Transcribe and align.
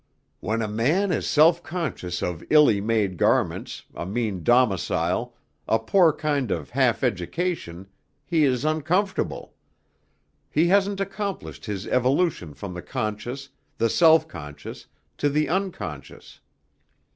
When 0.39 0.63
a 0.63 0.67
man 0.67 1.11
is 1.11 1.29
self 1.29 1.61
conscious 1.61 2.23
of 2.23 2.43
illy 2.49 2.81
made 2.81 3.17
garments, 3.17 3.83
a 3.93 4.03
mean 4.03 4.41
domicile, 4.41 5.35
a 5.67 5.77
poor 5.77 6.11
kind 6.11 6.49
of 6.49 6.71
half 6.71 7.03
education, 7.03 7.85
he 8.25 8.43
is 8.43 8.65
uncomfortable; 8.65 9.53
he 10.49 10.69
hasn't 10.69 10.99
accomplished 11.01 11.67
his 11.67 11.85
evolution 11.85 12.55
from 12.55 12.73
the 12.73 12.81
conscious, 12.81 13.49
the 13.77 13.91
self 13.91 14.27
conscious, 14.27 14.87
to 15.19 15.29
the 15.29 15.47
unconscious. 15.47 16.39